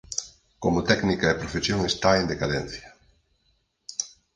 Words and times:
Como 0.63 0.85
técnica 0.89 1.25
e 1.29 1.39
profesión 1.41 1.79
está 1.91 2.09
en 2.15 2.25
decadencia. 2.31 2.89